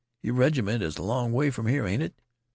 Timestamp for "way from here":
1.31-1.85